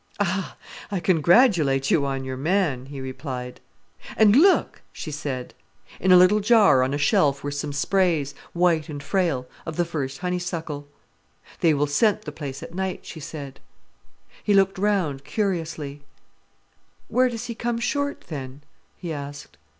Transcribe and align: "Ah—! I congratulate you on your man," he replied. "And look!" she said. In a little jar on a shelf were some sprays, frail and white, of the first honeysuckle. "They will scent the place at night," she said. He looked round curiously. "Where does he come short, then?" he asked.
"Ah—! 0.19 0.57
I 0.89 0.99
congratulate 0.99 1.91
you 1.91 2.07
on 2.07 2.23
your 2.23 2.35
man," 2.35 2.87
he 2.87 2.99
replied. 2.99 3.59
"And 4.17 4.35
look!" 4.35 4.81
she 4.91 5.11
said. 5.11 5.53
In 5.99 6.11
a 6.11 6.17
little 6.17 6.39
jar 6.39 6.81
on 6.81 6.91
a 6.95 6.97
shelf 6.97 7.43
were 7.43 7.51
some 7.51 7.71
sprays, 7.71 8.33
frail 8.59 8.83
and 8.87 9.03
white, 9.03 9.45
of 9.67 9.75
the 9.75 9.85
first 9.85 10.17
honeysuckle. 10.17 10.87
"They 11.59 11.75
will 11.75 11.85
scent 11.85 12.23
the 12.23 12.31
place 12.31 12.63
at 12.63 12.73
night," 12.73 13.05
she 13.05 13.19
said. 13.19 13.59
He 14.43 14.55
looked 14.55 14.79
round 14.79 15.23
curiously. 15.23 16.01
"Where 17.07 17.29
does 17.29 17.45
he 17.45 17.53
come 17.53 17.77
short, 17.77 18.21
then?" 18.21 18.63
he 18.97 19.13
asked. 19.13 19.55